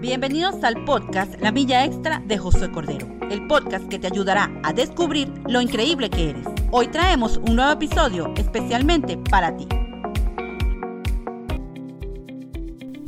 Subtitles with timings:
[0.00, 4.72] Bienvenidos al podcast La Milla Extra de Josué Cordero, el podcast que te ayudará a
[4.72, 6.46] descubrir lo increíble que eres.
[6.70, 9.68] Hoy traemos un nuevo episodio especialmente para ti.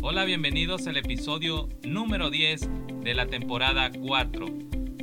[0.03, 2.69] Hola, bienvenidos al episodio número 10
[3.01, 4.47] de la temporada 4.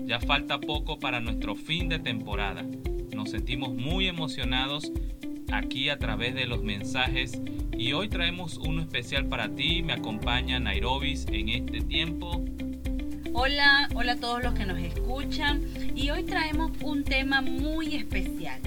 [0.05, 2.67] Ya falta poco para nuestro fin de temporada.
[3.15, 4.91] Nos sentimos muy emocionados
[5.51, 7.41] aquí a través de los mensajes
[7.79, 9.81] y hoy traemos uno especial para ti.
[9.81, 12.43] Me acompaña Nairobis en este tiempo.
[13.31, 15.63] Hola, hola a todos los que nos escuchan
[15.95, 18.59] y hoy traemos un tema muy especial.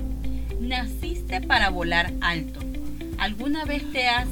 [0.59, 2.61] Naciste para volar alto.
[3.19, 4.29] ¿Alguna vez te has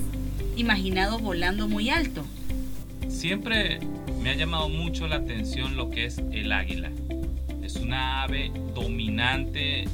[0.56, 2.24] imaginado volando muy alto?
[3.06, 3.80] Siempre
[4.22, 6.90] me ha llamado mucho la atención lo que es el águila.
[7.62, 9.84] Es una ave dominante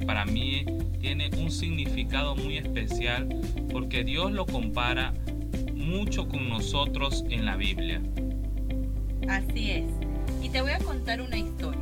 [0.00, 0.64] para mí
[1.00, 3.28] tiene un significado muy especial
[3.70, 5.14] porque Dios lo compara
[5.74, 8.02] mucho con nosotros en la Biblia.
[9.28, 9.84] Así es.
[10.42, 11.80] Y te voy a contar una historia.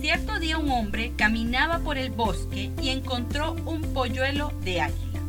[0.00, 5.20] Cierto día un hombre caminaba por el bosque y encontró un polluelo de águila.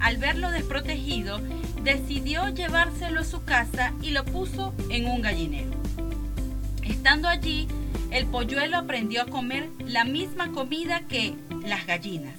[0.00, 1.40] Al verlo desprotegido,
[1.82, 5.81] decidió llevárselo a su casa y lo puso en un gallinero.
[6.92, 7.68] Estando allí,
[8.10, 11.34] el polluelo aprendió a comer la misma comida que
[11.64, 12.34] las gallinas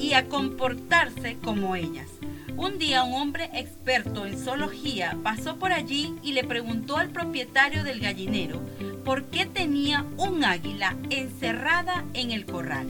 [0.00, 2.08] y a comportarse como ellas.
[2.56, 7.84] Un día un hombre experto en zoología pasó por allí y le preguntó al propietario
[7.84, 8.60] del gallinero
[9.04, 12.88] por qué tenía un águila encerrada en el corral.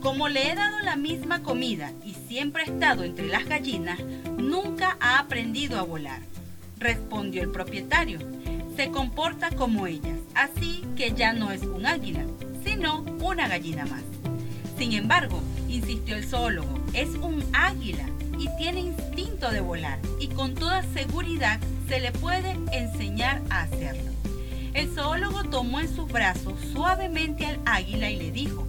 [0.00, 3.98] Como le he dado la misma comida y siempre ha estado entre las gallinas,
[4.38, 6.20] nunca ha aprendido a volar,
[6.78, 8.20] respondió el propietario.
[8.76, 12.26] Se comporta como ellas, así que ya no es un águila,
[12.62, 14.02] sino una gallina más.
[14.76, 18.06] Sin embargo, insistió el zoólogo, es un águila
[18.38, 24.12] y tiene instinto de volar y con toda seguridad se le puede enseñar a hacerlo.
[24.74, 28.68] El zoólogo tomó en sus brazos suavemente al águila y le dijo,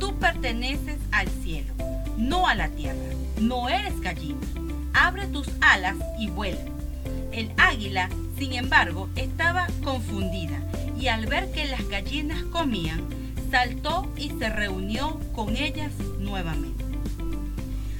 [0.00, 1.72] tú perteneces al cielo,
[2.16, 4.40] no a la tierra, no eres gallina,
[4.92, 6.75] abre tus alas y vuela.
[7.36, 8.08] El águila,
[8.38, 10.58] sin embargo, estaba confundida
[10.98, 13.02] y al ver que las gallinas comían,
[13.50, 16.82] saltó y se reunió con ellas nuevamente.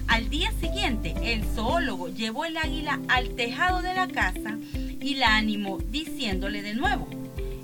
[0.09, 5.37] Al día siguiente, el zoólogo llevó el águila al tejado de la casa y la
[5.37, 7.07] animó diciéndole de nuevo,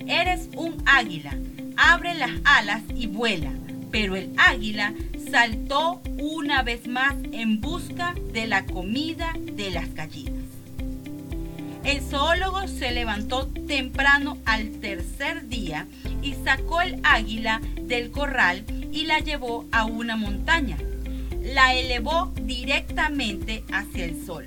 [0.06, 1.38] eres un águila,
[1.78, 3.50] abre las alas y vuela.
[3.90, 4.92] Pero el águila
[5.30, 10.41] saltó una vez más en busca de la comida de las gallinas.
[11.84, 15.88] El zoólogo se levantó temprano al tercer día
[16.22, 20.78] y sacó el águila del corral y la llevó a una montaña.
[21.42, 24.44] La elevó directamente hacia el sol.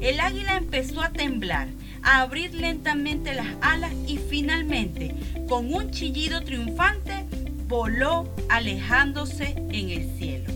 [0.00, 1.66] El águila empezó a temblar,
[2.02, 5.16] a abrir lentamente las alas y finalmente,
[5.48, 7.24] con un chillido triunfante,
[7.66, 10.52] voló alejándose en el cielo.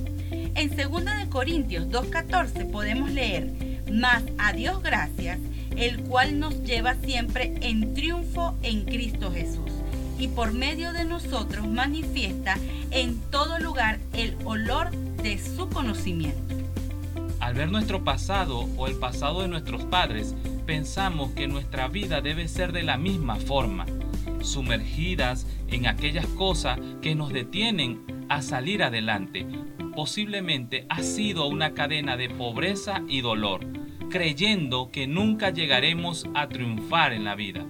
[0.55, 3.50] En 2 de Corintios 2:14 podemos leer:
[3.91, 5.38] "Mas a Dios gracias
[5.77, 9.71] el cual nos lleva siempre en triunfo en Cristo Jesús
[10.19, 12.56] y por medio de nosotros manifiesta
[12.91, 14.91] en todo lugar el olor
[15.22, 16.55] de su conocimiento.
[17.41, 22.47] Al ver nuestro pasado o el pasado de nuestros padres, pensamos que nuestra vida debe
[22.47, 23.84] ser de la misma forma,
[24.43, 29.44] sumergidas en aquellas cosas que nos detienen a salir adelante.
[29.97, 33.66] Posiblemente ha sido una cadena de pobreza y dolor
[34.12, 37.65] creyendo que nunca llegaremos a triunfar en la vida.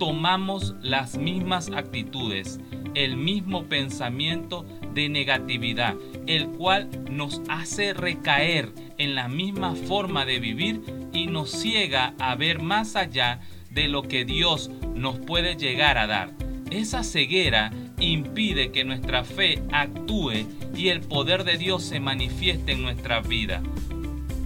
[0.00, 2.60] Tomamos las mismas actitudes,
[2.94, 5.94] el mismo pensamiento de negatividad,
[6.26, 10.82] el cual nos hace recaer en la misma forma de vivir
[11.12, 16.08] y nos ciega a ver más allá de lo que Dios nos puede llegar a
[16.08, 16.32] dar.
[16.70, 17.70] Esa ceguera
[18.00, 23.62] impide que nuestra fe actúe y el poder de Dios se manifieste en nuestra vida.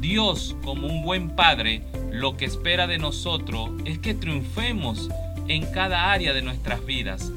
[0.00, 5.08] Dios, como un buen padre, lo que espera de nosotros es que triunfemos
[5.48, 7.30] en cada área de nuestras vidas,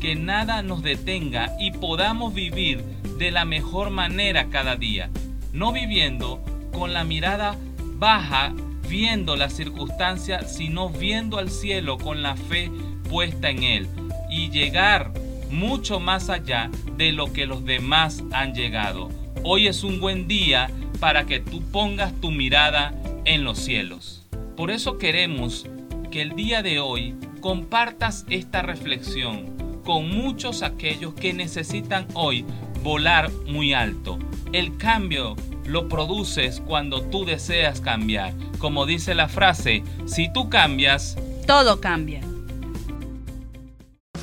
[0.00, 2.82] que nada nos detenga y podamos vivir
[3.18, 5.10] de la mejor manera cada día,
[5.52, 6.42] no viviendo
[6.72, 7.56] con la mirada
[7.98, 8.54] baja
[8.88, 12.70] viendo las circunstancias, sino viendo al cielo con la fe
[13.08, 13.88] puesta en Él
[14.30, 15.12] y llegar
[15.50, 19.10] mucho más allá de lo que los demás han llegado.
[19.42, 22.94] Hoy es un buen día para que tú pongas tu mirada
[23.24, 24.26] en los cielos.
[24.56, 25.66] Por eso queremos
[26.10, 32.44] que el día de hoy compartas esta reflexión con muchos aquellos que necesitan hoy
[32.82, 34.18] volar muy alto.
[34.52, 38.32] El cambio lo produces cuando tú deseas cambiar.
[38.58, 41.16] Como dice la frase, si tú cambias,
[41.46, 42.20] todo cambia.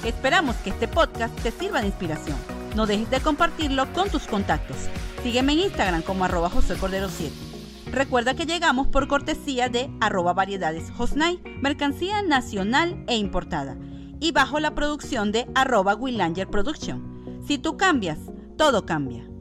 [0.04, 2.53] Esperamos que este podcast te sirva de inspiración.
[2.76, 4.78] No dejes de compartirlo con tus contactos.
[5.22, 7.34] Sígueme en Instagram como arroba José Cordero 7.
[7.92, 13.78] Recuerda que llegamos por cortesía de arroba variedades Hosnay, mercancía nacional e importada,
[14.20, 17.42] y bajo la producción de arroba Willanger Production.
[17.46, 18.18] Si tú cambias,
[18.58, 19.33] todo cambia.